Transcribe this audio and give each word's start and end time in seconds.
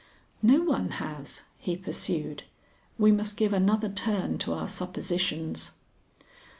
"No 0.41 0.63
one 0.63 0.89
has," 0.97 1.43
he 1.59 1.75
pursued. 1.77 2.41
"We 2.97 3.11
must 3.11 3.37
give 3.37 3.53
another 3.53 3.87
turn 3.87 4.39
to 4.39 4.51
our 4.53 4.67
suppositions." 4.67 5.73